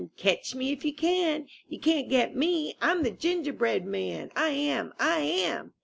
[0.17, 1.45] Catch me if you can!
[1.69, 2.75] You can't get me!
[2.81, 4.95] I'm the Gingerbread Man, I am!
[4.99, 5.73] I am!